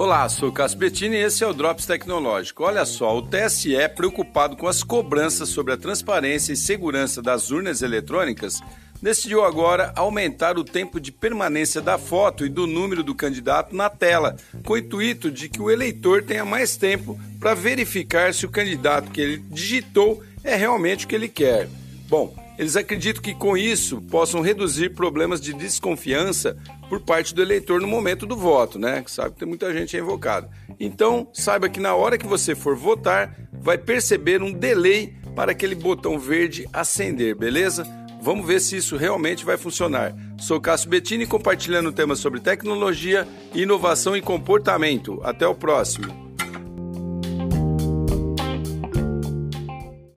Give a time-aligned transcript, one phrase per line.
[0.00, 2.64] Olá, sou Cássio Bettini e esse é o Drops Tecnológico.
[2.64, 7.82] Olha só, o TSE, preocupado com as cobranças sobre a transparência e segurança das urnas
[7.82, 8.62] eletrônicas,
[9.02, 13.90] decidiu agora aumentar o tempo de permanência da foto e do número do candidato na
[13.90, 18.50] tela, com o intuito de que o eleitor tenha mais tempo para verificar se o
[18.50, 21.68] candidato que ele digitou é realmente o que ele quer.
[22.08, 26.56] Bom, eles acreditam que com isso possam reduzir problemas de desconfiança
[26.88, 29.02] por parte do eleitor no momento do voto, né?
[29.06, 30.48] Sabe que tem muita gente invocada.
[30.78, 35.74] Então, saiba que na hora que você for votar, vai perceber um delay para aquele
[35.74, 37.86] botão verde acender, beleza?
[38.22, 40.14] Vamos ver se isso realmente vai funcionar.
[40.38, 45.18] Sou Cássio Bettini compartilhando temas sobre tecnologia, inovação e comportamento.
[45.22, 46.29] Até o próximo.